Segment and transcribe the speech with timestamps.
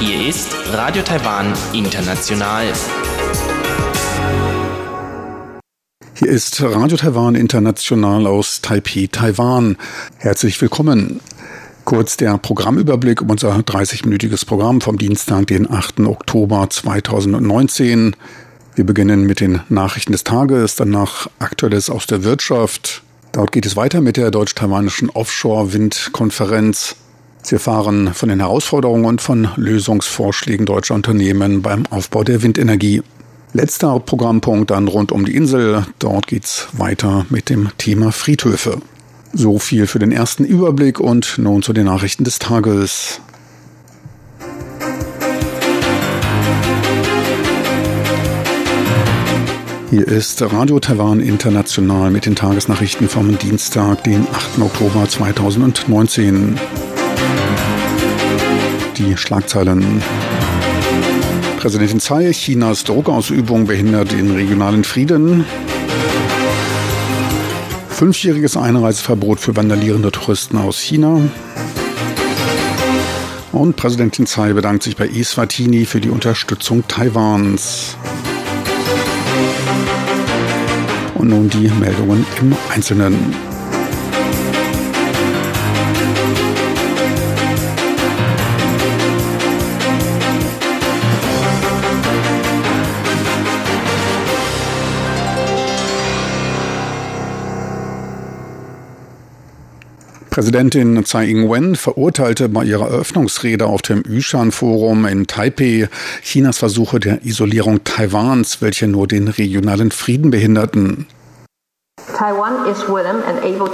[0.00, 2.72] Hier ist Radio Taiwan International.
[6.14, 9.76] Hier ist Radio Taiwan International aus Taipei, Taiwan.
[10.16, 11.20] Herzlich willkommen.
[11.84, 16.00] Kurz der Programmüberblick um unser 30-minütiges Programm vom Dienstag, den 8.
[16.00, 18.16] Oktober 2019.
[18.74, 23.02] Wir beginnen mit den Nachrichten des Tages, danach Aktuelles aus der Wirtschaft.
[23.34, 26.94] Dort geht es weiter mit der deutsch-taiwanischen Offshore-Windkonferenz.
[27.42, 33.02] Sie erfahren von den Herausforderungen und von Lösungsvorschlägen deutscher Unternehmen beim Aufbau der Windenergie.
[33.52, 35.84] Letzter Programmpunkt dann rund um die Insel.
[35.98, 38.80] Dort geht's weiter mit dem Thema Friedhöfe.
[39.32, 43.20] So viel für den ersten Überblick und nun zu den Nachrichten des Tages.
[49.90, 54.60] Hier ist Radio Taiwan International mit den Tagesnachrichten vom Dienstag, den 8.
[54.60, 56.58] Oktober 2019.
[58.96, 60.02] Die Schlagzeilen.
[61.58, 65.44] Präsidentin Tsai, Chinas Druckausübung behindert den regionalen Frieden.
[67.90, 71.20] Fünfjähriges Einreiseverbot für vandalierende Touristen aus China.
[73.52, 77.96] Und Präsidentin Tsai bedankt sich bei Eswatini für die Unterstützung Taiwans.
[81.24, 83.34] Und nun die Meldungen im Einzelnen.
[100.28, 105.88] Präsidentin Tsai Ing-wen verurteilte bei ihrer Eröffnungsrede auf dem Yushan-Forum in Taipei
[106.22, 111.06] Chinas Versuche der Isolierung Taiwans, welche nur den regionalen Frieden behinderten.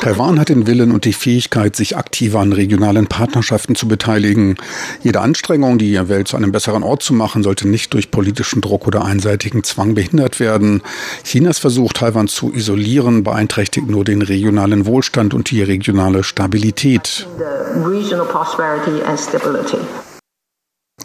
[0.00, 4.56] Taiwan hat den Willen und die Fähigkeit, sich aktiver an regionalen Partnerschaften zu beteiligen.
[5.03, 8.86] Jede Anstrengung, die Welt zu einem besseren Ort zu machen, sollte nicht durch politischen Druck
[8.86, 10.83] oder einseitigen Zwang behindert werden.
[11.24, 17.27] Chinas Versuch, Taiwan zu isolieren, beeinträchtigt nur den regionalen Wohlstand und die regionale Stabilität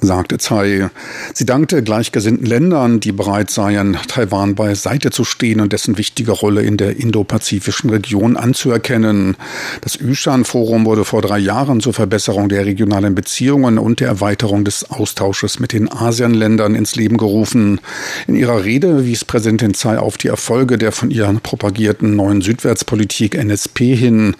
[0.01, 0.89] sagte Tsai.
[1.33, 6.61] Sie dankte gleichgesinnten Ländern, die bereit seien, Taiwan beiseite zu stehen und dessen wichtige Rolle
[6.61, 9.37] in der indopazifischen Region anzuerkennen.
[9.81, 14.89] Das Yushan-Forum wurde vor drei Jahren zur Verbesserung der regionalen Beziehungen und der Erweiterung des
[14.89, 17.79] Austausches mit den ASEAN-Ländern ins Leben gerufen.
[18.27, 23.35] In ihrer Rede wies Präsidentin Tsai auf die Erfolge der von ihr propagierten neuen Südwärtspolitik
[23.35, 24.35] NSP hin.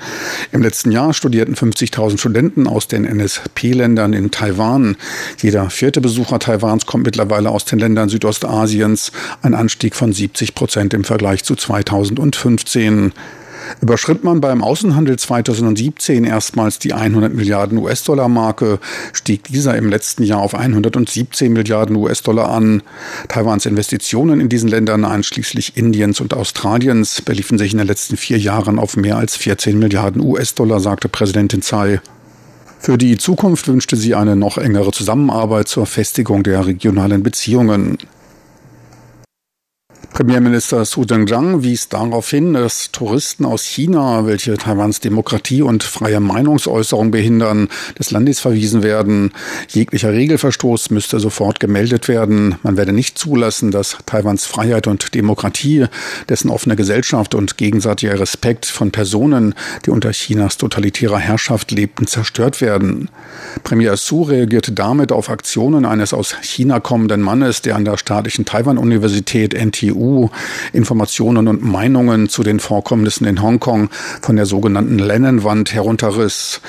[0.51, 4.97] Im letzten Jahr studierten 50.000 Studenten aus den NSP-Ländern in Taiwan.
[5.45, 9.11] Jeder vierte Besucher Taiwans kommt mittlerweile aus den Ländern Südostasiens,
[9.43, 13.13] ein Anstieg von 70 Prozent im Vergleich zu 2015.
[13.79, 18.79] Überschritt man beim Außenhandel 2017 erstmals die 100 Milliarden US-Dollar-Marke,
[19.13, 22.81] stieg dieser im letzten Jahr auf 117 Milliarden US-Dollar an.
[23.27, 28.39] Taiwans Investitionen in diesen Ländern, einschließlich Indiens und Australiens, beliefen sich in den letzten vier
[28.39, 32.01] Jahren auf mehr als 14 Milliarden US-Dollar, sagte Präsidentin Tsai.
[32.85, 37.97] Für die Zukunft wünschte sie eine noch engere Zusammenarbeit zur Festigung der regionalen Beziehungen.
[40.15, 46.21] Premierminister Su Zhenjiang wies darauf hin, dass Touristen aus China, welche Taiwans Demokratie und freie
[46.21, 47.67] Meinungsäußerung behindern,
[47.99, 49.33] des Landes verwiesen werden.
[49.67, 52.55] Jeglicher Regelverstoß müsste sofort gemeldet werden.
[52.63, 55.87] Man werde nicht zulassen, dass Taiwans Freiheit und Demokratie,
[56.29, 59.53] dessen offene Gesellschaft und gegenseitiger Respekt von Personen,
[59.85, 63.09] die unter Chinas totalitärer Herrschaft lebten, zerstört werden.
[63.65, 68.45] Premier Su reagierte damit auf Aktionen eines aus China kommenden Mannes, der an der staatlichen
[68.45, 70.27] Taiwan-Universität NTU EU
[70.73, 73.89] Informationen und Meinungen zu den Vorkommnissen in Hongkong
[74.21, 76.61] von der sogenannten Lennonwand herunterriss.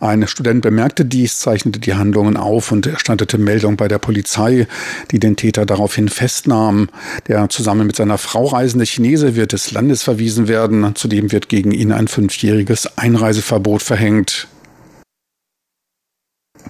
[0.00, 4.66] Ein Student bemerkte dies, zeichnete die Handlungen auf und erstattete Meldung bei der Polizei,
[5.10, 6.88] die den Täter daraufhin festnahm.
[7.28, 10.94] Der zusammen mit seiner Frau reisende Chinese wird des Landes verwiesen werden.
[10.94, 14.48] Zudem wird gegen ihn ein fünfjähriges Einreiseverbot verhängt.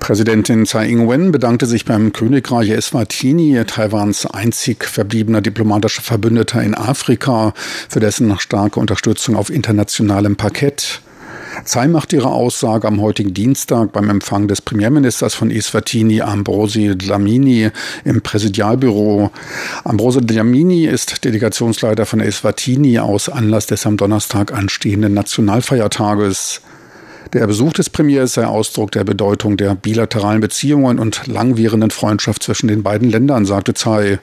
[0.00, 7.54] Präsidentin Tsai Ing-wen bedankte sich beim Königreich Eswatini, Taiwans einzig verbliebener diplomatischer Verbündeter in Afrika,
[7.88, 11.00] für dessen starke Unterstützung auf internationalem Parkett.
[11.64, 17.70] Tsai macht ihre Aussage am heutigen Dienstag beim Empfang des Premierministers von Eswatini, Ambrosi Dlamini,
[18.04, 19.30] im Präsidialbüro.
[19.84, 26.60] Ambrosi Dlamini ist Delegationsleiter von Eswatini aus Anlass des am Donnerstag anstehenden Nationalfeiertages.
[27.32, 32.68] Der Besuch des Premiers sei Ausdruck der Bedeutung der bilateralen Beziehungen und langwierenden Freundschaft zwischen
[32.68, 34.18] den beiden Ländern, sagte Tsai.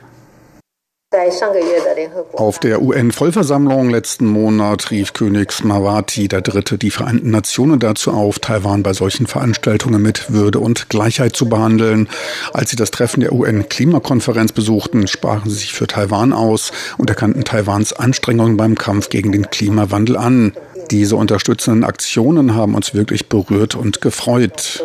[2.37, 6.77] Auf der UN-Vollversammlung letzten Monat rief König Smawati III.
[6.77, 12.07] die Vereinten Nationen dazu auf, Taiwan bei solchen Veranstaltungen mit Würde und Gleichheit zu behandeln.
[12.53, 17.43] Als sie das Treffen der UN-Klimakonferenz besuchten, sprachen sie sich für Taiwan aus und erkannten
[17.43, 20.53] Taiwans Anstrengungen beim Kampf gegen den Klimawandel an.
[20.91, 24.83] Diese unterstützenden Aktionen haben uns wirklich berührt und gefreut,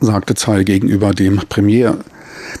[0.00, 1.96] sagte Tsai gegenüber dem Premier.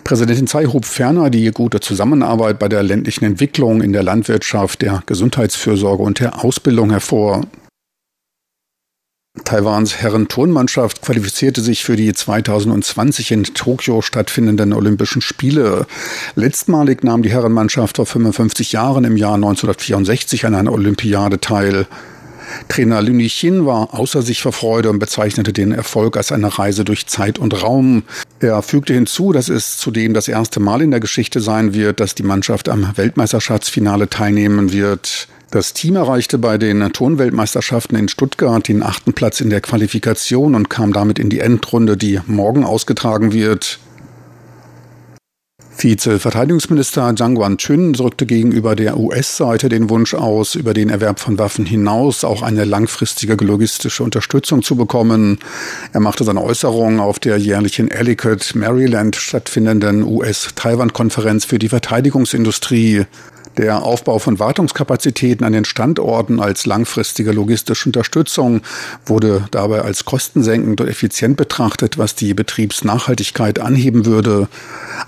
[0.04, 5.02] Präsidentin Tsai hob ferner die gute Zusammenarbeit bei der ländlichen Entwicklung in der Landwirtschaft, der
[5.06, 7.42] Gesundheitsfürsorge und der Ausbildung hervor.
[9.44, 15.86] Taiwans Herren-Turnmannschaft qualifizierte sich für die 2020 in Tokio stattfindenden Olympischen Spiele.
[16.34, 21.86] Letztmalig nahm die Herrenmannschaft vor 55 Jahren im Jahr 1964 an einer Olympiade teil.
[22.68, 26.84] Trainer Lü Chin war außer sich vor Freude und bezeichnete den Erfolg als eine Reise
[26.84, 28.02] durch Zeit und Raum.
[28.40, 32.14] Er fügte hinzu, dass es zudem das erste Mal in der Geschichte sein wird, dass
[32.14, 35.28] die Mannschaft am Weltmeisterschaftsfinale teilnehmen wird.
[35.52, 40.70] Das Team erreichte bei den Turnweltmeisterschaften in Stuttgart den achten Platz in der Qualifikation und
[40.70, 43.78] kam damit in die Endrunde, die morgen ausgetragen wird.
[45.76, 51.66] Vize-Verteidigungsminister Zhang Guan-Chun drückte gegenüber der US-Seite den Wunsch aus, über den Erwerb von Waffen
[51.66, 55.38] hinaus auch eine langfristige logistische Unterstützung zu bekommen.
[55.92, 63.04] Er machte seine Äußerungen auf der jährlichen Ellicott, Maryland stattfindenden US-Taiwan-Konferenz für die Verteidigungsindustrie.
[63.58, 68.62] Der Aufbau von Wartungskapazitäten an den Standorten als langfristige logistische Unterstützung
[69.04, 74.48] wurde dabei als kostensenkend und effizient betrachtet, was die Betriebsnachhaltigkeit anheben würde.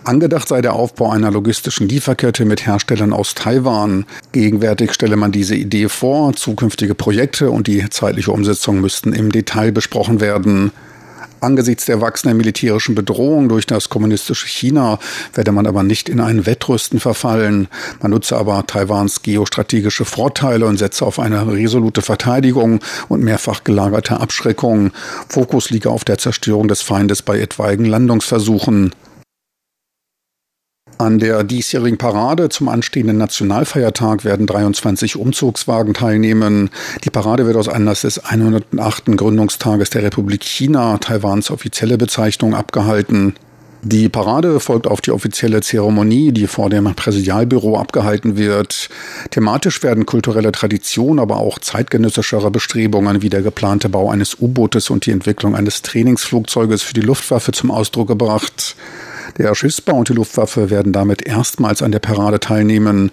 [0.04, 4.04] Angedacht sei der Aufbau einer logistischen Lieferkette mit Herstellern aus Taiwan.
[4.32, 9.72] Gegenwärtig stelle man diese Idee vor, zukünftige Projekte und die zeitliche Umsetzung müssten im Detail
[9.72, 10.70] besprochen werden.
[11.44, 14.98] Angesichts der wachsenden militärischen Bedrohung durch das kommunistische China
[15.34, 17.68] werde man aber nicht in ein Wettrüsten verfallen.
[18.00, 24.20] Man nutze aber Taiwans geostrategische Vorteile und setze auf eine resolute Verteidigung und mehrfach gelagerte
[24.20, 24.92] Abschreckung.
[25.28, 28.92] Fokus liege auf der Zerstörung des Feindes bei etwaigen Landungsversuchen.
[30.96, 36.70] An der diesjährigen Parade zum anstehenden Nationalfeiertag werden 23 Umzugswagen teilnehmen.
[37.02, 39.06] Die Parade wird aus Anlass des 108.
[39.16, 43.34] Gründungstages der Republik China, Taiwans offizielle Bezeichnung, abgehalten.
[43.82, 48.88] Die Parade folgt auf die offizielle Zeremonie, die vor dem Präsidialbüro abgehalten wird.
[49.30, 55.04] Thematisch werden kulturelle Traditionen, aber auch zeitgenössischere Bestrebungen wie der geplante Bau eines U-Bootes und
[55.04, 58.76] die Entwicklung eines Trainingsflugzeuges für die Luftwaffe zum Ausdruck gebracht.
[59.38, 63.10] Der Schiffsbau und die Luftwaffe werden damit erstmals an der Parade teilnehmen.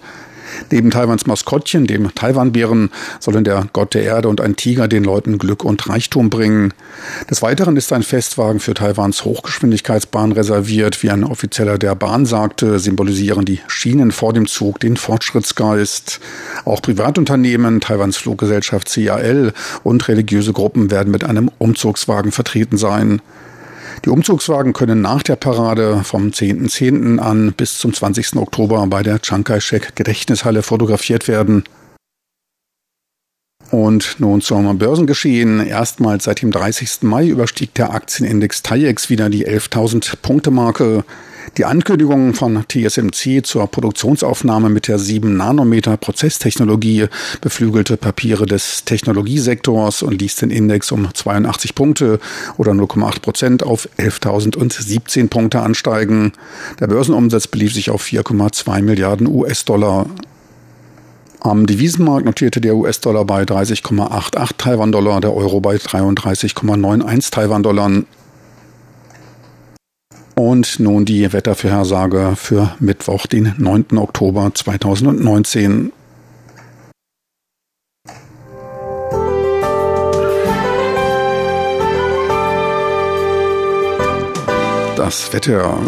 [0.70, 2.90] Neben Taiwans Maskottchen, dem Taiwanbären,
[3.20, 6.74] sollen der Gott der Erde und ein Tiger den Leuten Glück und Reichtum bringen.
[7.30, 11.02] Des Weiteren ist ein Festwagen für Taiwans Hochgeschwindigkeitsbahn reserviert.
[11.02, 16.20] Wie ein Offizieller der Bahn sagte, symbolisieren die Schienen vor dem Zug den Fortschrittsgeist.
[16.64, 19.52] Auch Privatunternehmen, Taiwans Fluggesellschaft CAL
[19.82, 23.20] und religiöse Gruppen werden mit einem Umzugswagen vertreten sein.
[24.04, 26.68] Die Umzugswagen können nach der Parade vom 10.10.
[26.68, 27.18] .10.
[27.20, 28.34] an bis zum 20.
[28.36, 31.62] Oktober bei der Chiang Kai-shek Gedächtnishalle fotografiert werden.
[33.70, 35.64] Und nun zum Börsengeschehen.
[35.64, 37.02] Erstmals seit dem 30.
[37.02, 41.04] Mai überstieg der Aktienindex TAIEX wieder die 11.000 Punkte Marke.
[41.56, 47.06] Die Ankündigung von TSMC zur Produktionsaufnahme mit der 7 Nanometer Prozesstechnologie
[47.40, 52.20] beflügelte Papiere des Technologiesektors und ließ den Index um 82 Punkte
[52.56, 56.32] oder 0,8 Prozent auf 11.017 Punkte ansteigen.
[56.80, 60.06] Der Börsenumsatz belief sich auf 4,2 Milliarden US-Dollar.
[61.40, 68.04] Am Devisenmarkt notierte der US-Dollar bei 30,88 Taiwan-Dollar, der Euro bei 33,91 Taiwan-Dollar.
[70.34, 73.98] Und nun die Wettervorhersage für Mittwoch, den 9.
[73.98, 75.92] Oktober 2019.
[84.96, 85.78] Das Wetter.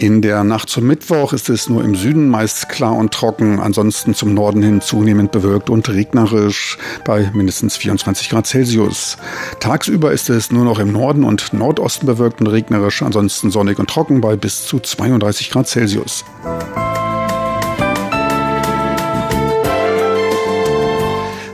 [0.00, 4.14] In der Nacht zum Mittwoch ist es nur im Süden meist klar und trocken, ansonsten
[4.14, 9.18] zum Norden hin zunehmend bewölkt und regnerisch bei mindestens 24 Grad Celsius.
[9.60, 13.90] Tagsüber ist es nur noch im Norden und Nordosten bewölkt und regnerisch, ansonsten sonnig und
[13.90, 16.24] trocken bei bis zu 32 Grad Celsius.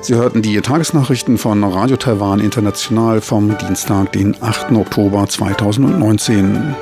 [0.03, 4.71] Sie hörten die Tagesnachrichten von Radio Taiwan International vom Dienstag, den 8.
[4.71, 6.77] Oktober 2019.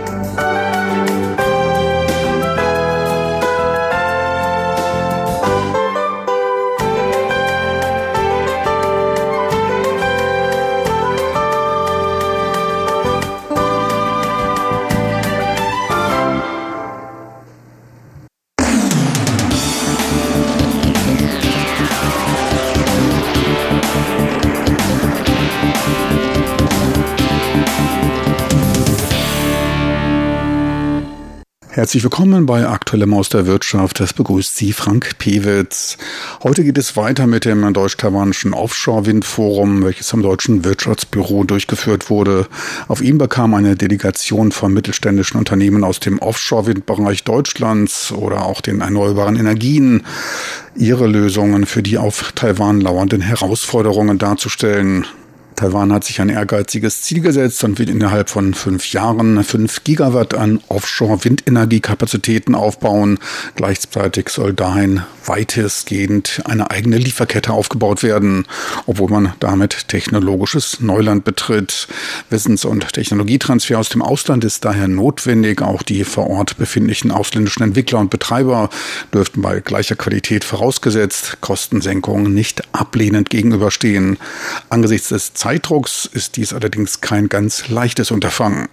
[31.85, 34.00] Herzlich willkommen bei Aktuelle Maus der Wirtschaft.
[34.00, 35.99] Das begrüßt Sie Frank Pewitz.
[36.43, 42.49] Heute geht es weiter mit dem deutsch-taiwanischen Offshore-Windforum, welches am Deutschen Wirtschaftsbüro durchgeführt wurde.
[42.88, 48.81] Auf ihm bekam eine Delegation von mittelständischen Unternehmen aus dem Offshore-Windbereich Deutschlands oder auch den
[48.81, 50.07] erneuerbaren Energien
[50.75, 55.05] ihre Lösungen für die auf Taiwan lauernden Herausforderungen darzustellen.
[55.56, 60.34] Taiwan hat sich ein ehrgeiziges Ziel gesetzt und wird innerhalb von fünf Jahren fünf Gigawatt
[60.34, 63.18] an Offshore-Windenergiekapazitäten aufbauen.
[63.54, 68.46] Gleichzeitig soll dahin weitestgehend eine eigene Lieferkette aufgebaut werden,
[68.87, 71.88] obwohl man damit technologisches Neuland betritt.
[72.30, 75.62] Wissens- und Technologietransfer aus dem Ausland ist daher notwendig.
[75.62, 78.70] Auch die vor Ort befindlichen ausländischen Entwickler und Betreiber
[79.12, 84.18] dürften bei gleicher Qualität vorausgesetzt Kostensenkungen nicht ablehnend gegenüberstehen.
[84.68, 88.67] Angesichts des Zeitdrucks ist dies allerdings kein ganz leichtes Unterfangen.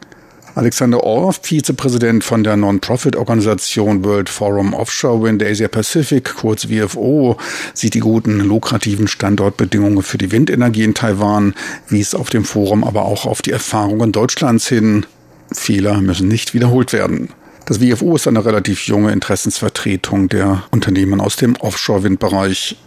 [0.55, 7.35] Alexander Orff, Vizepräsident von der Non-Profit-Organisation World Forum Offshore Wind Asia Pacific, kurz WFO,
[7.73, 11.55] sieht die guten, lukrativen Standortbedingungen für die Windenergie in Taiwan,
[11.89, 15.05] wies auf dem Forum aber auch auf die Erfahrungen Deutschlands hin.
[15.51, 17.31] Fehler müssen nicht wiederholt werden.
[17.65, 22.77] Das WFO ist eine relativ junge Interessensvertretung der Unternehmen aus dem Offshore-Windbereich.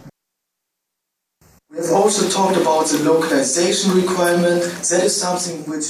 [1.77, 2.07] Also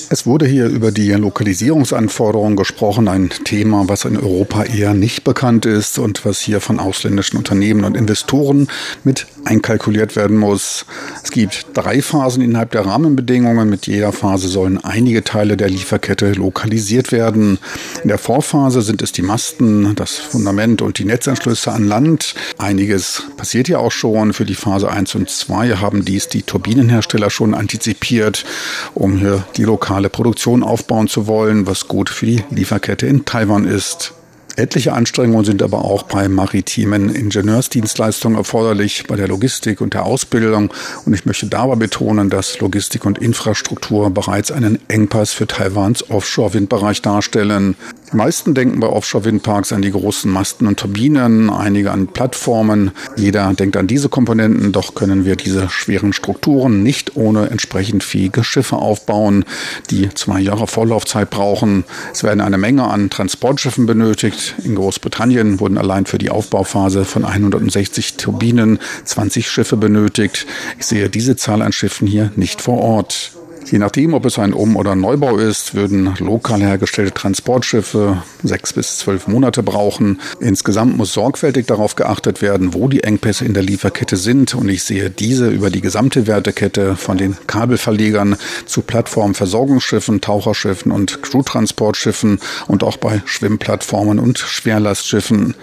[0.10, 5.68] es wurde hier über die Lokalisierungsanforderungen gesprochen, ein Thema, was in Europa eher nicht bekannt
[5.68, 8.68] ist und was hier von ausländischen Unternehmen und Investoren
[9.04, 10.86] mit einkalkuliert werden muss.
[11.24, 13.70] Es gibt drei Phasen innerhalb der Rahmenbedingungen.
[13.70, 17.60] Mit jeder Phase sollen einige Teile der Lieferkette lokalisiert werden.
[18.04, 22.36] In der Vorphase sind es die Masten, das Fundament und die Netzanschlüsse an Land.
[22.58, 24.34] Einiges passiert ja auch schon.
[24.34, 28.46] Für die Phase 1 und 2 haben dies die Turbinenhersteller schon antizipiert,
[28.94, 33.66] um hier die lokale Produktion aufbauen zu wollen, was gut für die Lieferkette in Taiwan
[33.66, 34.14] ist.
[34.58, 40.74] Etliche Anstrengungen sind aber auch bei maritimen Ingenieursdienstleistungen erforderlich, bei der Logistik und der Ausbildung.
[41.06, 47.02] Und ich möchte dabei betonen, dass Logistik und Infrastruktur bereits einen Engpass für Taiwans Offshore-Windbereich
[47.02, 47.76] darstellen.
[48.16, 52.92] Die meisten denken bei Offshore-Windparks an die großen Masten und Turbinen, einige an Plattformen.
[53.18, 58.46] Jeder denkt an diese Komponenten, doch können wir diese schweren Strukturen nicht ohne entsprechend fähige
[58.46, 59.44] Schiffe aufbauen,
[59.90, 61.84] die zwei Jahre Vorlaufzeit brauchen.
[62.14, 64.56] Es werden eine Menge an Transportschiffen benötigt.
[64.64, 70.48] In Großbritannien wurden allein für die Aufbauphase von 160 Turbinen 20 Schiffe benötigt.
[70.80, 73.34] Ich sehe diese Zahl an Schiffen hier nicht vor Ort.
[73.72, 79.00] Je nachdem, ob es ein Um- oder Neubau ist, würden lokal hergestellte Transportschiffe sechs bis
[79.00, 80.22] zwölf Monate brauchen.
[80.40, 84.54] Insgesamt muss sorgfältig darauf geachtet werden, wo die Engpässe in der Lieferkette sind.
[84.54, 91.24] Und ich sehe diese über die gesamte Wertekette von den Kabelverlegern zu Plattformversorgungsschiffen, Taucherschiffen und
[91.24, 95.56] Crewtransportschiffen und auch bei Schwimmplattformen und Schwerlastschiffen.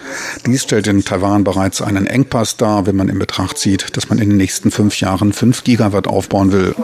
[0.44, 4.18] Dies stellt in Taiwan bereits einen Engpass dar, wenn man in Betracht zieht, dass man
[4.18, 6.74] in den nächsten fünf Jahren fünf Gigawatt aufbauen will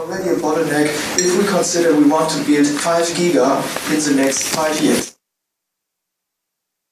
[1.17, 3.63] if we consider we want to build 5 Giga
[3.93, 5.19] in the next 5 years.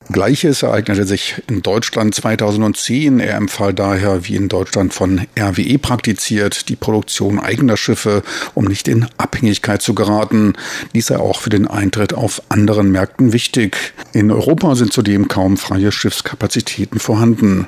[0.09, 3.19] Gleiches ereignete sich in Deutschland 2010.
[3.19, 8.87] Er empfahl daher, wie in Deutschland von RWE praktiziert, die Produktion eigener Schiffe, um nicht
[8.87, 10.53] in Abhängigkeit zu geraten.
[10.93, 13.93] Dies sei auch für den Eintritt auf anderen Märkten wichtig.
[14.13, 17.67] In Europa sind zudem kaum freie Schiffskapazitäten vorhanden.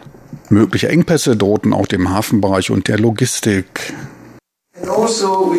[0.50, 3.94] Mögliche Engpässe drohten auch dem Hafenbereich und der Logistik.
[4.82, 5.54] Also,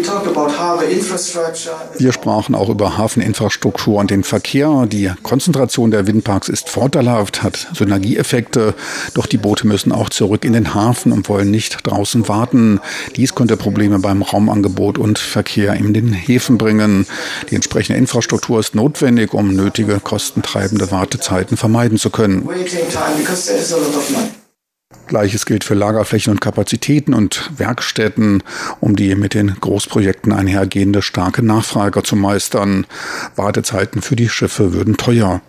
[1.98, 4.86] Wir sprachen auch über Hafeninfrastruktur und den Verkehr.
[4.86, 8.74] Die Konzentration der Windparks ist vorteilhaft, hat Synergieeffekte,
[9.14, 12.80] doch die Boote müssen auch zurück in den Hafen und wollen nicht draußen warten.
[13.16, 17.06] Dies könnte Probleme beim Raumangebot und Verkehr in den Häfen bringen.
[17.50, 22.48] Die entsprechende Infrastruktur ist notwendig, um nötige kostentreibende Wartezeiten vermeiden zu können.
[25.10, 28.44] Gleiches gilt für Lagerflächen und Kapazitäten und Werkstätten,
[28.78, 32.86] um die mit den Großprojekten einhergehende starke Nachfrage zu meistern.
[33.34, 35.42] Wartezeiten für die Schiffe würden teuer.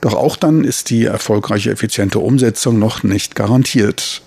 [0.00, 4.22] Doch auch dann ist die erfolgreiche effiziente Umsetzung noch nicht garantiert.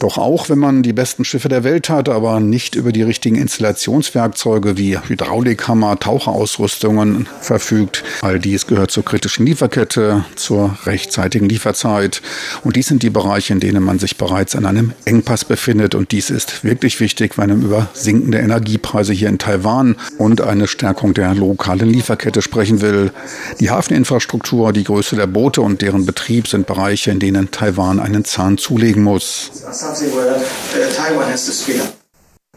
[0.00, 3.36] Doch auch wenn man die besten Schiffe der Welt hat, aber nicht über die richtigen
[3.36, 12.22] Installationswerkzeuge wie Hydraulikhammer, Taucherausrüstungen verfügt, all dies gehört zur kritischen Lieferkette, zur rechtzeitigen Lieferzeit.
[12.64, 15.94] Und dies sind die Bereiche, in denen man sich bereits an einem Engpass befindet.
[15.94, 20.68] Und dies ist wirklich wichtig, wenn man über sinkende Energiepreise hier in Taiwan und eine
[20.68, 23.12] Stärkung der lokalen Lieferkette sprechen will.
[23.60, 28.00] Die Hafeninfrastruktur, die Größe der Boote und deren Betrieb Betrieb sind Bereiche, in denen Taiwan
[28.00, 29.50] einen Zahn zulegen muss.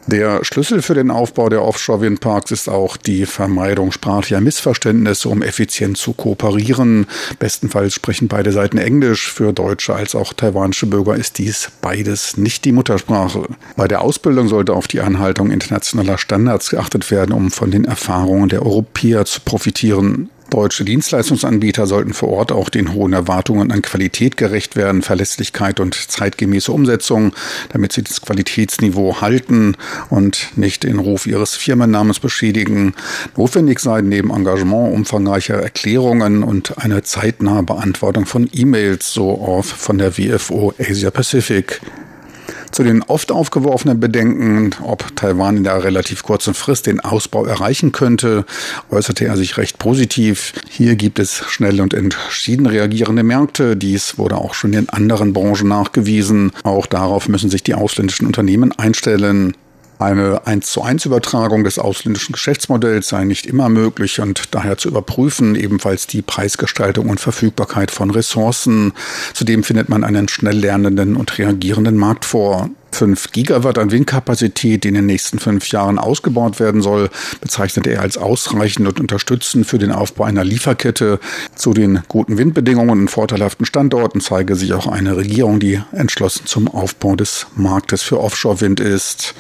[0.07, 5.97] Der Schlüssel für den Aufbau der Offshore-Windparks ist auch die Vermeidung sprachlicher Missverständnisse, um effizient
[5.97, 7.05] zu kooperieren.
[7.37, 9.31] Bestenfalls sprechen beide Seiten Englisch.
[9.31, 13.49] Für deutsche als auch taiwanische Bürger ist dies beides nicht die Muttersprache.
[13.75, 18.49] Bei der Ausbildung sollte auf die Einhaltung internationaler Standards geachtet werden, um von den Erfahrungen
[18.49, 20.31] der Europäer zu profitieren.
[20.49, 25.93] Deutsche Dienstleistungsanbieter sollten vor Ort auch den hohen Erwartungen an Qualität gerecht werden, Verlässlichkeit und
[25.93, 27.33] zeitgemäße Umsetzung,
[27.71, 29.75] damit sie das Qualitätsniveau halten
[30.09, 32.93] und nicht den Ruf ihres Firmennamens beschädigen.
[33.37, 39.97] Notwendig seien neben Engagement umfangreicher Erklärungen und eine zeitnahe Beantwortung von E-Mails, so off von
[39.97, 41.79] der WFO Asia Pacific.
[42.71, 47.91] Zu den oft aufgeworfenen Bedenken, ob Taiwan in der relativ kurzen Frist den Ausbau erreichen
[47.91, 48.45] könnte,
[48.91, 50.53] äußerte er sich recht positiv.
[50.69, 53.75] Hier gibt es schnell und entschieden reagierende Märkte.
[53.75, 56.51] Dies wurde auch schon in anderen Branchen nachgewiesen.
[56.63, 59.55] Auch darauf müssen sich die ausländischen Unternehmen einstellen.
[59.99, 64.87] Eine 1 zu 1 Übertragung des ausländischen Geschäftsmodells sei nicht immer möglich und daher zu
[64.87, 68.93] überprüfen ebenfalls die Preisgestaltung und Verfügbarkeit von Ressourcen.
[69.33, 72.69] Zudem findet man einen schnell lernenden und reagierenden Markt vor.
[72.93, 77.09] 5 Gigawatt an Windkapazität, die in den nächsten fünf Jahren ausgebaut werden soll,
[77.41, 81.19] bezeichnet er als ausreichend und unterstützend für den Aufbau einer Lieferkette.
[81.55, 86.69] Zu den guten Windbedingungen und vorteilhaften Standorten zeige sich auch eine Regierung, die entschlossen zum
[86.69, 89.35] Aufbau des Marktes für Offshore-Wind ist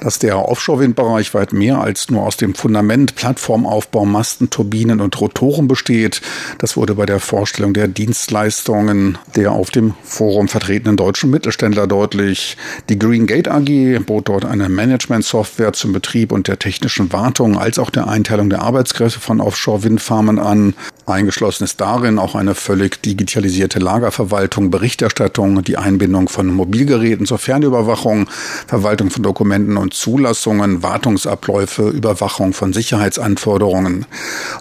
[0.00, 5.68] dass der Offshore-Windbereich weit mehr als nur aus dem Fundament, Plattformaufbau, Masten, Turbinen und Rotoren
[5.68, 6.20] besteht.
[6.58, 12.56] Das wurde bei der Vorstellung der Dienstleistungen der auf dem Forum vertretenen deutschen Mittelständler deutlich.
[12.88, 17.78] Die Green Gate AG bot dort eine Management-Software zum Betrieb und der technischen Wartung als
[17.78, 20.74] auch der Einteilung der Arbeitskräfte von Offshore-Windfarmen an.
[21.06, 28.28] Eingeschlossen ist darin auch eine völlig digitalisierte Lagerverwaltung, Berichterstattung, die Einbindung von Mobilgeräten zur Fernüberwachung,
[28.66, 34.06] Verwaltung von Dokumenten und Zulassungen, Wartungsabläufe, Überwachung von Sicherheitsanforderungen.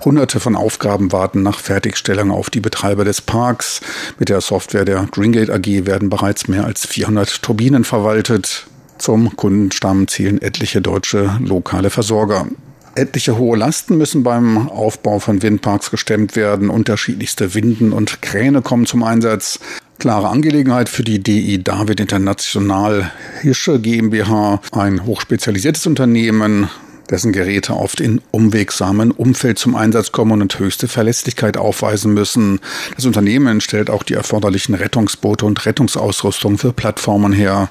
[0.06, 3.82] Hunderte von Aufgaben warten nach Fertigstellung auf die Betreiber des Parks.
[4.20, 8.68] Mit der Software der Greengate AG werden bereits mehr als 400 Turbinen verwaltet.
[8.98, 12.48] Zum Kundenstamm zählen etliche deutsche lokale Versorger.
[12.96, 16.70] Etliche hohe Lasten müssen beim Aufbau von Windparks gestemmt werden.
[16.70, 19.60] Unterschiedlichste Winden und Kräne kommen zum Einsatz.
[20.00, 26.70] Klare Angelegenheit für die DI David International Hische GmbH, ein hochspezialisiertes Unternehmen,
[27.10, 32.60] dessen Geräte oft in umwegsamen Umfeld zum Einsatz kommen und höchste Verlässlichkeit aufweisen müssen.
[32.96, 37.70] Das Unternehmen stellt auch die erforderlichen Rettungsboote und Rettungsausrüstung für Plattformen her.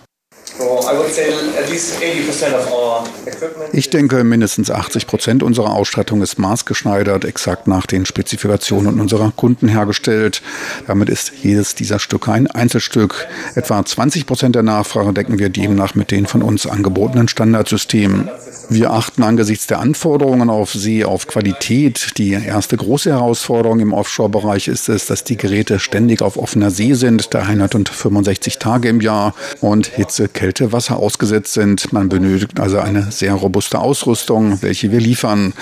[3.73, 9.69] Ich denke, mindestens 80 Prozent unserer Ausstattung ist maßgeschneidert, exakt nach den Spezifikationen unserer Kunden
[9.69, 10.43] hergestellt.
[10.87, 13.27] Damit ist jedes dieser Stücke ein Einzelstück.
[13.55, 18.31] Etwa 20 Prozent der Nachfrage decken wir demnach mit den von uns angebotenen Standardsystemen.
[18.69, 22.19] Wir achten angesichts der Anforderungen auf See auf Qualität.
[22.19, 26.95] Die erste große Herausforderung im Offshore-Bereich ist es, dass die Geräte ständig auf offener See
[26.95, 31.93] sind, 365 Tage im Jahr und Hitze, Kälte, Wasser ausgesetzt sind.
[31.93, 35.53] Man benötigt also eine sehr robuste Ausrüstung, welche wir liefern.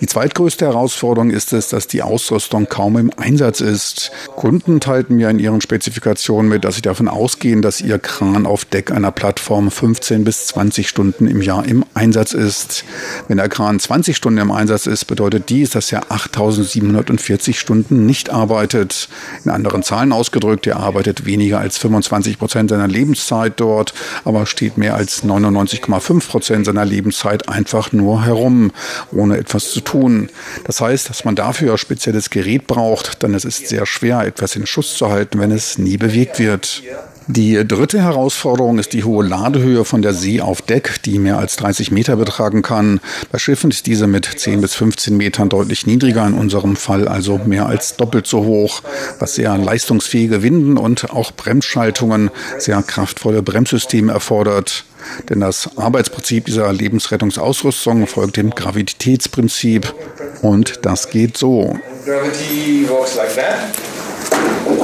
[0.00, 4.12] Die zweitgrößte Herausforderung ist es, dass die Ausrüstung kaum im Einsatz ist.
[4.36, 8.66] Kunden teilten mir in ihren Spezifikationen mit, dass sie davon ausgehen, dass ihr Kran auf
[8.66, 12.84] Deck einer Plattform 15 bis 20 Stunden im Jahr im Einsatz ist.
[13.28, 18.28] Wenn der Kran 20 Stunden im Einsatz ist, bedeutet dies, dass er 8740 Stunden nicht
[18.28, 19.08] arbeitet.
[19.44, 23.94] In anderen Zahlen ausgedrückt, er arbeitet weniger als 25 Prozent seiner Lebenszeit dort,
[24.26, 28.72] aber steht mehr als 99,5 Prozent seiner Lebenszeit einfach nur herum,
[29.12, 30.30] ohne etwas zu tun.
[30.64, 34.66] Das heißt, dass man dafür spezielles Gerät braucht, denn es ist sehr schwer, etwas in
[34.66, 36.82] Schuss zu halten, wenn es nie bewegt wird.
[37.26, 41.56] Die dritte Herausforderung ist die hohe Ladehöhe von der See auf Deck, die mehr als
[41.56, 43.00] 30 Meter betragen kann.
[43.32, 47.40] Bei Schiffen ist diese mit 10 bis 15 Metern deutlich niedriger, in unserem Fall also
[47.46, 48.82] mehr als doppelt so hoch,
[49.18, 54.84] was sehr leistungsfähige Winden und auch Bremsschaltungen, sehr kraftvolle Bremssysteme erfordert.
[55.30, 59.94] Denn das Arbeitsprinzip dieser Lebensrettungsausrüstung folgt dem Gravitätsprinzip
[60.42, 61.78] und das geht so.
[62.04, 64.83] Gravity works like that.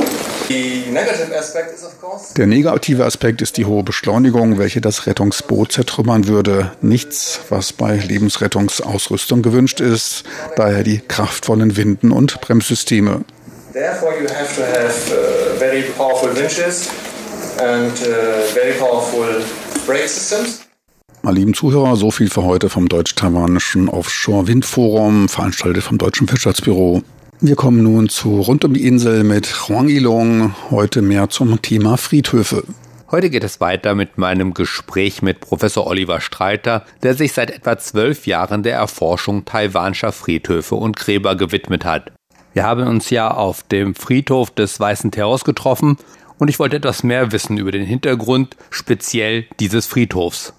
[2.37, 6.73] Der negative Aspekt ist die hohe Beschleunigung, welche das Rettungsboot zertrümmern würde.
[6.83, 10.25] Nichts, was bei Lebensrettungsausrüstung gewünscht ist.
[10.57, 13.25] Daher die kraftvollen Winden und Bremssysteme.
[13.73, 16.89] Therefore you have to have uh, very powerful winches
[17.59, 19.27] and uh, very powerful
[19.87, 20.63] brake systems.
[21.23, 27.03] Meine lieben Zuhörer, so viel für heute vom deutsch-taiwanischen Offshore-Windforum, veranstaltet vom Deutschen Wirtschaftsbüro.
[27.43, 31.97] Wir kommen nun zu Rund um die Insel mit Huang Ilong, heute mehr zum Thema
[31.97, 32.65] Friedhöfe.
[33.11, 37.79] Heute geht es weiter mit meinem Gespräch mit Professor Oliver Streiter, der sich seit etwa
[37.79, 42.13] zwölf Jahren der Erforschung taiwanischer Friedhöfe und Gräber gewidmet hat.
[42.53, 45.97] Wir haben uns ja auf dem Friedhof des Weißen Terrors getroffen
[46.37, 50.53] und ich wollte etwas mehr wissen über den Hintergrund speziell dieses Friedhofs.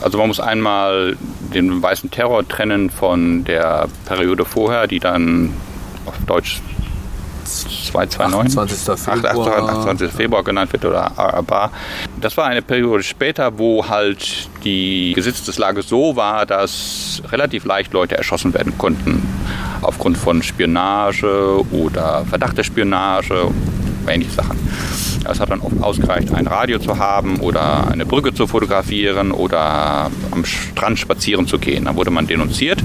[0.00, 1.18] Also man muss einmal
[1.52, 5.52] den Weißen Terror trennen von der Periode vorher, die dann
[6.06, 6.60] auf Deutsch
[7.46, 9.30] 229, 28.
[9.30, 9.68] Februar.
[9.68, 10.10] 28.
[10.10, 11.70] Februar genannt wird oder Araba.
[12.20, 18.16] Das war eine Periode später, wo halt die Gesetzeslage so war, dass relativ leicht Leute
[18.16, 19.22] erschossen werden konnten
[19.82, 23.50] aufgrund von Spionage oder Verdacht der Spionage,
[24.08, 24.58] ähnliche Sachen.
[25.28, 30.10] Es hat dann oft ausgereicht, ein Radio zu haben oder eine Brücke zu fotografieren oder
[30.30, 31.84] am Strand spazieren zu gehen.
[31.84, 32.82] Dann wurde man denunziert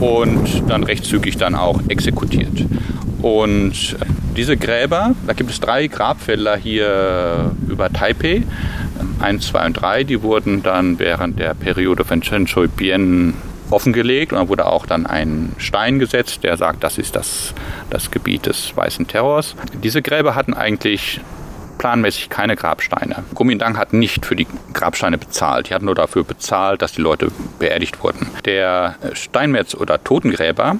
[0.00, 2.64] und dann recht zügig dann auch exekutiert.
[3.22, 3.96] Und
[4.36, 8.42] diese Gräber, da gibt es drei Grabfelder hier über Taipei.
[9.18, 13.34] Eins, zwei und drei, die wurden dann während der Periode von Chen Shui-Bian
[13.70, 17.54] offengelegt und da wurde auch dann ein Stein gesetzt, der sagt, das ist das,
[17.90, 19.56] das Gebiet des Weißen Terrors.
[19.82, 21.20] Diese Gräber hatten eigentlich
[21.78, 23.24] planmäßig keine Grabsteine.
[23.34, 25.70] Kuomintang hat nicht für die Grabsteine bezahlt.
[25.70, 28.28] Die hat nur dafür bezahlt, dass die Leute beerdigt wurden.
[28.44, 30.76] Der Steinmetz oder Totengräber,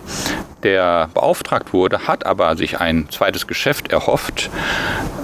[0.63, 4.51] der beauftragt wurde, hat aber sich ein zweites Geschäft erhofft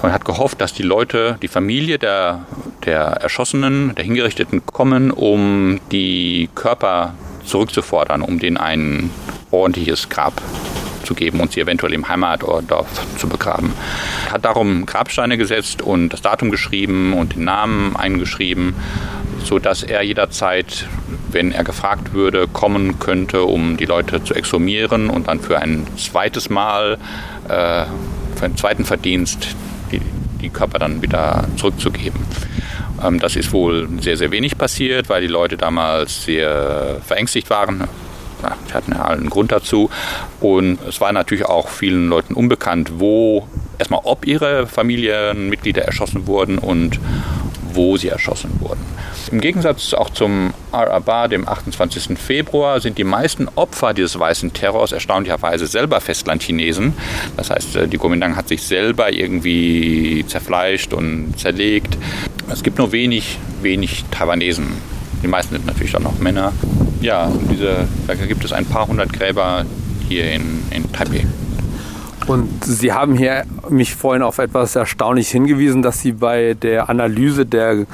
[0.01, 2.45] und hat gehofft, dass die Leute, die Familie der,
[2.85, 7.13] der Erschossenen, der Hingerichteten kommen, um die Körper
[7.45, 9.09] zurückzufordern, um denen ein
[9.51, 10.41] ordentliches Grab
[11.13, 12.65] zu geben und sie eventuell im Heimatort
[13.17, 13.73] zu begraben.
[14.31, 18.75] Hat darum Grabsteine gesetzt und das Datum geschrieben und den Namen eingeschrieben,
[19.43, 20.87] sodass er jederzeit,
[21.31, 25.85] wenn er gefragt würde, kommen könnte, um die Leute zu exhumieren und dann für ein
[25.97, 26.97] zweites Mal,
[27.47, 27.85] äh,
[28.35, 29.55] für einen zweiten Verdienst,
[29.91, 30.01] die,
[30.41, 32.19] die Körper dann wieder zurückzugeben.
[33.03, 37.87] Ähm, das ist wohl sehr, sehr wenig passiert, weil die Leute damals sehr verängstigt waren
[38.67, 39.89] Sie hatten ja einen Grund dazu.
[40.39, 46.57] Und es war natürlich auch vielen Leuten unbekannt, wo erstmal, ob ihre Familienmitglieder erschossen wurden
[46.57, 46.99] und
[47.73, 48.81] wo sie erschossen wurden.
[49.31, 52.17] Im Gegensatz auch zum Araba, dem 28.
[52.19, 56.93] Februar, sind die meisten Opfer dieses weißen Terrors erstaunlicherweise selber Festlandchinesen.
[57.35, 61.97] Das heißt, äh, die Kuomintang hat sich selber irgendwie zerfleischt und zerlegt.
[62.49, 64.67] Es gibt nur wenig, wenig Taiwanesen.
[65.23, 66.51] Die meisten sind natürlich dann auch Männer.
[67.03, 69.65] Ja, diese, da gibt es ein paar hundert Gräber
[70.07, 71.25] hier in, in Taipei.
[72.27, 77.45] Und Sie haben hier mich vorhin auf etwas Erstaunliches hingewiesen, dass Sie bei der Analyse
[77.45, 77.85] der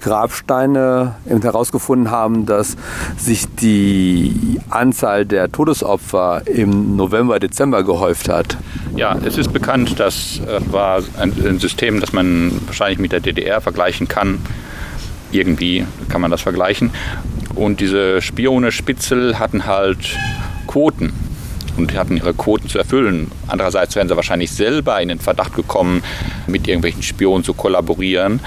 [0.00, 2.78] Grabsteine herausgefunden haben, dass
[3.18, 8.56] sich die Anzahl der Todesopfer im November, Dezember gehäuft hat.
[8.96, 13.60] Ja, es ist bekannt, das äh, war ein System, das man wahrscheinlich mit der DDR
[13.60, 14.38] vergleichen kann.
[15.34, 16.90] Irgendwie kann man das vergleichen.
[17.54, 20.16] Und diese Spione Spitzel hatten halt
[20.66, 21.12] Quoten
[21.76, 23.30] und hatten ihre Quoten zu erfüllen.
[23.48, 26.02] Andererseits wären sie wahrscheinlich selber in den Verdacht gekommen,
[26.46, 28.40] mit irgendwelchen Spionen zu kollaborieren.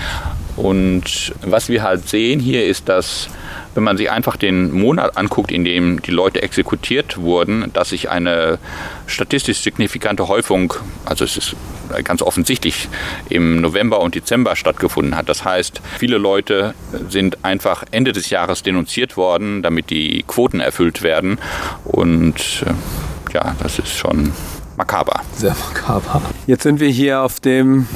[0.56, 3.30] Und was wir halt sehen hier ist, dass
[3.78, 8.10] wenn man sich einfach den Monat anguckt, in dem die Leute exekutiert wurden, dass sich
[8.10, 8.58] eine
[9.06, 10.74] statistisch signifikante Häufung,
[11.06, 11.56] also es ist
[12.04, 12.90] ganz offensichtlich
[13.30, 15.30] im November und Dezember stattgefunden hat.
[15.30, 16.74] Das heißt, viele Leute
[17.08, 21.38] sind einfach Ende des Jahres denunziert worden, damit die Quoten erfüllt werden.
[21.86, 24.34] Und äh, ja, das ist schon
[24.76, 25.22] makaber.
[25.36, 26.24] Sehr makaber.
[26.48, 27.88] Jetzt sind wir hier auf dem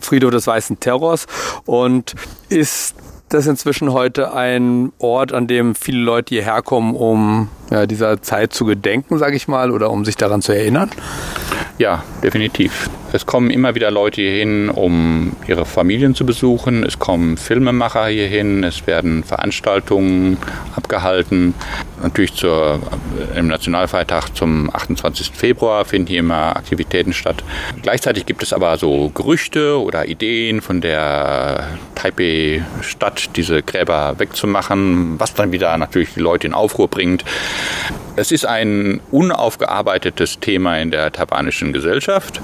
[0.00, 1.26] Friedhof des Weißen Terrors
[1.66, 2.14] und
[2.48, 2.96] ist
[3.34, 8.52] das inzwischen heute ein Ort, an dem viele Leute hierher kommen, um ja, dieser Zeit
[8.52, 10.90] zu gedenken, sage ich mal, oder um sich daran zu erinnern?
[11.76, 12.88] Ja, definitiv.
[13.12, 16.84] Es kommen immer wieder Leute hierhin, um ihre Familien zu besuchen.
[16.84, 18.62] Es kommen Filmemacher hierhin.
[18.62, 20.36] Es werden Veranstaltungen
[20.76, 21.54] abgehalten.
[22.00, 22.80] Natürlich zur,
[23.36, 25.32] im Nationalfeiertag zum 28.
[25.32, 27.42] Februar finden hier immer Aktivitäten statt.
[27.82, 31.66] Gleichzeitig gibt es aber so Gerüchte oder Ideen von der
[32.04, 37.24] Taipei-Stadt, diese Gräber wegzumachen, was dann wieder natürlich die Leute in Aufruhr bringt.
[38.16, 42.42] Es ist ein unaufgearbeitetes Thema in der taiwanischen Gesellschaft.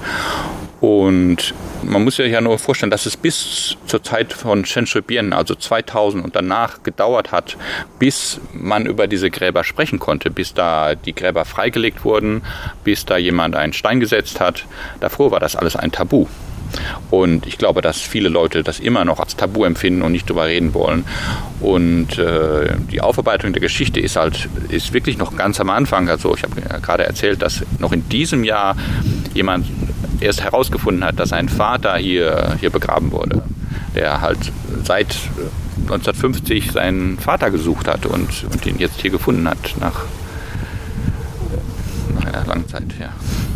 [0.79, 5.31] Und man muss sich ja nur vorstellen, dass es bis zur Zeit von Chen Shui-bian,
[5.31, 7.55] also 2000 und danach gedauert hat,
[7.99, 12.41] bis man über diese Gräber sprechen konnte, bis da die Gräber freigelegt wurden,
[12.83, 14.65] bis da jemand einen Stein gesetzt hat.
[14.99, 16.25] Davor war das alles ein Tabu.
[17.09, 20.45] Und ich glaube, dass viele Leute das immer noch als Tabu empfinden und nicht darüber
[20.45, 21.05] reden wollen.
[21.59, 26.09] Und äh, die Aufarbeitung der Geschichte ist halt ist wirklich noch ganz am Anfang.
[26.09, 28.75] Also ich habe gerade erzählt, dass noch in diesem Jahr
[29.33, 29.65] jemand
[30.19, 33.41] erst herausgefunden hat, dass sein Vater hier, hier begraben wurde.
[33.95, 34.39] der halt
[34.83, 35.15] seit
[35.81, 40.05] 1950 seinen Vater gesucht hat und, und ihn jetzt hier gefunden hat nach
[42.25, 42.83] einer langen Zeit.
[42.99, 43.09] Ja.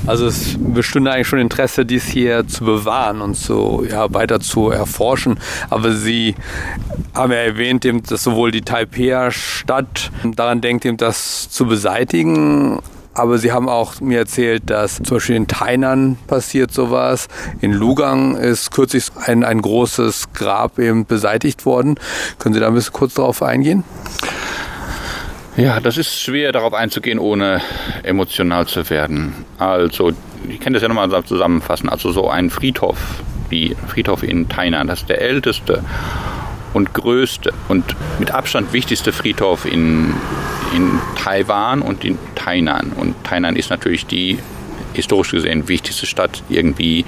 [0.07, 4.69] Also es bestünde eigentlich schon Interesse, dies hier zu bewahren und so ja, weiter zu
[4.69, 5.39] erforschen.
[5.69, 6.35] Aber Sie
[7.13, 12.79] haben ja erwähnt, dass sowohl die Taipei Stadt daran denkt, das zu beseitigen,
[13.15, 17.29] aber Sie haben auch mir erzählt, dass zum Beispiel in Tainan passiert sowas.
[17.61, 21.95] In Lugang ist kürzlich ein, ein großes Grab eben beseitigt worden.
[22.39, 23.85] Können Sie da ein bisschen kurz darauf eingehen?
[25.57, 27.61] Ja, das ist schwer darauf einzugehen, ohne
[28.03, 29.33] emotional zu werden.
[29.57, 30.11] Also,
[30.49, 31.87] ich kann das ja nochmal zusammenfassen.
[31.87, 32.97] Also so ein Friedhof,
[33.49, 35.81] wie Friedhof in Tainan, das ist der älteste
[36.73, 40.13] und größte und mit Abstand wichtigste Friedhof in,
[40.75, 42.91] in Taiwan und in Tainan.
[42.91, 44.39] Und Tainan ist natürlich die
[44.95, 47.05] historisch gesehen wichtigste Stadt irgendwie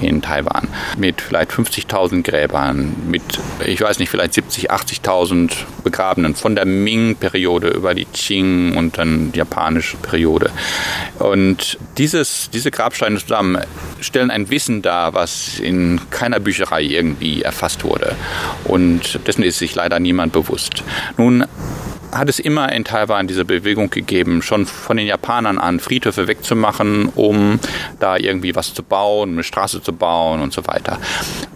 [0.00, 0.68] in Taiwan.
[0.96, 3.22] Mit vielleicht 50.000 Gräbern, mit,
[3.64, 9.32] ich weiß nicht, vielleicht 70.000, 80.000 Begrabenen von der Ming-Periode über die Qing und dann
[9.32, 10.50] die japanische Periode.
[11.18, 13.58] Und dieses, diese Grabsteine zusammen
[14.00, 18.14] stellen ein Wissen dar, was in keiner Bücherei irgendwie erfasst wurde.
[18.64, 20.84] Und dessen ist sich leider niemand bewusst.
[21.16, 21.44] Nun
[22.18, 27.10] hat es immer in Taiwan diese Bewegung gegeben, schon von den Japanern an Friedhöfe wegzumachen,
[27.14, 27.58] um
[28.00, 30.98] da irgendwie was zu bauen, eine Straße zu bauen und so weiter.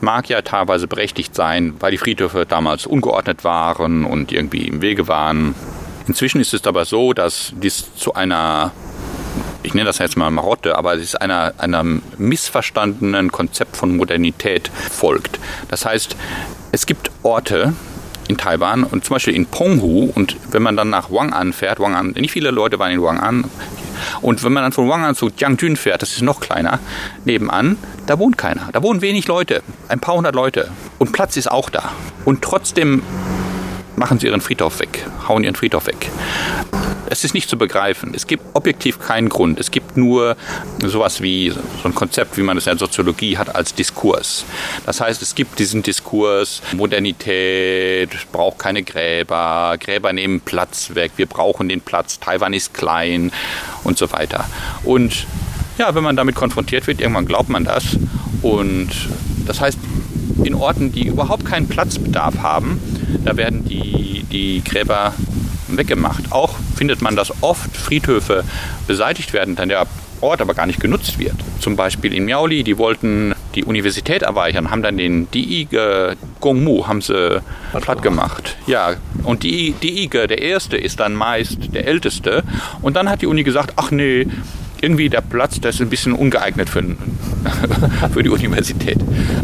[0.01, 5.09] Mag ja teilweise berechtigt sein, weil die Friedhöfe damals ungeordnet waren und irgendwie im Wege
[5.09, 5.55] waren.
[6.07, 8.73] Inzwischen ist es aber so, dass dies zu einer
[9.65, 14.71] ich nenne das jetzt mal Marotte, aber es ist einer, einem missverstandenen Konzept von Modernität
[14.91, 15.39] folgt.
[15.69, 16.17] Das heißt,
[16.73, 17.73] es gibt Orte,
[18.33, 22.19] in Taiwan und zum Beispiel in Penghu und wenn man dann nach Wang'an fährt, Wang'an,
[22.19, 23.45] nicht viele Leute waren in Wang'an.
[24.21, 26.81] Und wenn man dann von Wang'an zu Jiangjun fährt, das ist noch kleiner,
[27.25, 30.71] nebenan, da wohnt keiner, da wohnen wenig Leute, ein paar hundert Leute.
[30.99, 31.93] Und Platz ist auch da.
[32.25, 33.03] Und trotzdem
[33.97, 36.11] machen sie ihren Friedhof weg, hauen ihren Friedhof weg.
[37.13, 38.15] Es ist nicht zu begreifen.
[38.15, 39.61] Es gibt objektiv keinen Grund.
[39.61, 40.35] Es gibt nur
[40.83, 44.47] sowas wie so ein Konzept, wie man es in der Soziologie hat, als Diskurs.
[44.87, 51.27] Das heißt, es gibt diesen Diskurs, Modernität braucht keine Gräber, Gräber nehmen Platz weg, wir
[51.27, 53.31] brauchen den Platz, Taiwan ist klein
[53.85, 54.49] und so weiter.
[54.83, 55.27] Und
[55.77, 57.99] ja, wenn man damit konfrontiert wird, irgendwann glaubt man das.
[58.41, 58.89] Und
[59.47, 59.79] das heißt,
[60.45, 62.81] in Orten, die überhaupt keinen Platzbedarf haben,
[63.23, 65.13] da werden die, die Gräber
[65.77, 66.31] weggemacht.
[66.31, 68.45] Auch findet man, dass oft Friedhöfe
[68.87, 69.87] beseitigt werden, dann der
[70.21, 71.35] Ort aber gar nicht genutzt wird.
[71.59, 77.01] Zum Beispiel in Miaoli, die wollten die Universität erweitern, haben dann den Diige Gongmu haben
[77.01, 77.43] sie
[77.81, 78.57] platt gemacht.
[78.67, 82.45] Ja, und die Diige, der erste, ist dann meist der älteste.
[82.83, 84.29] Und dann hat die Uni gesagt, ach nee,
[84.81, 86.83] irgendwie der Platz, der ist ein bisschen ungeeignet für,
[88.13, 88.99] für die Universität.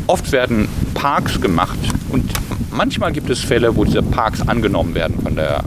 [0.07, 1.79] Oft werden Parks gemacht
[2.11, 2.31] und
[2.71, 5.65] manchmal gibt es Fälle, wo diese Parks angenommen werden von der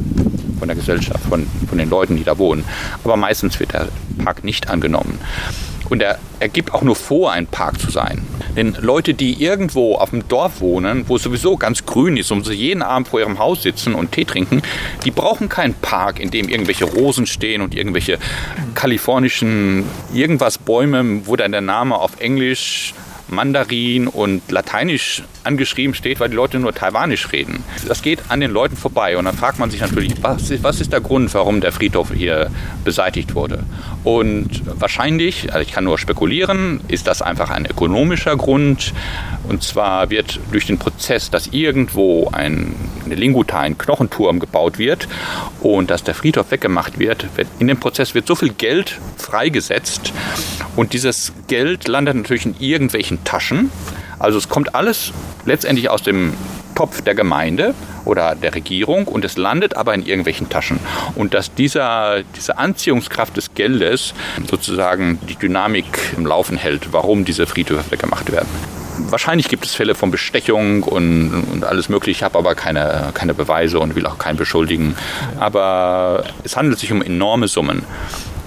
[0.61, 2.63] von der Gesellschaft, von, von den Leuten, die da wohnen.
[3.03, 3.87] Aber meistens wird der
[4.23, 5.19] Park nicht angenommen.
[5.89, 8.21] Und er, er gibt auch nur vor, ein Park zu sein.
[8.55, 12.45] Denn Leute, die irgendwo auf dem Dorf wohnen, wo es sowieso ganz grün ist und
[12.45, 14.61] sie jeden Abend vor ihrem Haus sitzen und Tee trinken,
[15.03, 18.19] die brauchen keinen Park, in dem irgendwelche Rosen stehen und irgendwelche
[18.75, 22.93] kalifornischen irgendwas Bäume, wo dann der Name auf Englisch
[23.27, 27.63] Mandarin und Lateinisch angeschrieben steht, weil die Leute nur Taiwanisch reden.
[27.87, 30.81] Das geht an den Leuten vorbei und dann fragt man sich natürlich, was ist, was
[30.81, 32.49] ist der Grund, warum der Friedhof hier
[32.83, 33.63] beseitigt wurde?
[34.03, 38.93] Und wahrscheinlich, also ich kann nur spekulieren, ist das einfach ein ökonomischer Grund.
[39.47, 42.75] Und zwar wird durch den Prozess, dass irgendwo ein,
[43.05, 45.07] eine Linguta, ein Knochenturm gebaut wird
[45.61, 50.13] und dass der Friedhof weggemacht wird, wird, in dem Prozess wird so viel Geld freigesetzt
[50.75, 53.71] und dieses Geld landet natürlich in irgendwelchen Taschen.
[54.21, 55.11] Also es kommt alles
[55.45, 56.33] letztendlich aus dem
[56.75, 57.73] Topf der Gemeinde
[58.05, 60.79] oder der Regierung und es landet aber in irgendwelchen Taschen.
[61.15, 64.13] Und dass dieser, diese Anziehungskraft des Geldes
[64.47, 68.47] sozusagen die Dynamik im Laufen hält, warum diese Friedhöfe weggemacht werden.
[69.09, 72.19] Wahrscheinlich gibt es Fälle von Bestechung und, und alles Mögliche.
[72.19, 74.95] Ich habe aber keine, keine Beweise und will auch keinen beschuldigen.
[75.39, 77.83] Aber es handelt sich um enorme Summen,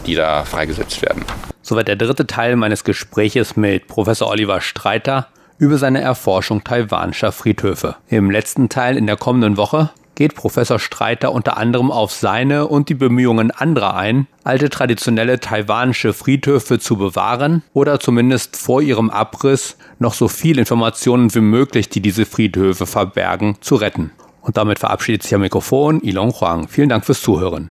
[0.07, 1.25] die da freigesetzt werden.
[1.63, 7.97] Soweit der dritte Teil meines Gespräches mit Professor Oliver Streiter über seine Erforschung taiwanischer Friedhöfe.
[8.09, 12.89] Im letzten Teil in der kommenden Woche geht Professor Streiter unter anderem auf seine und
[12.89, 19.77] die Bemühungen anderer ein, alte traditionelle taiwanische Friedhöfe zu bewahren oder zumindest vor ihrem Abriss
[19.99, 24.13] noch so viel Informationen wie möglich, die diese Friedhöfe verbergen, zu retten.
[24.41, 26.69] Und damit verabschiedet sich am Mikrofon Ilon Huang.
[26.69, 27.63] Vielen Dank fürs Zuhören.